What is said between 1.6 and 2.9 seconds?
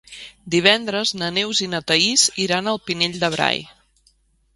i na Thaís iran al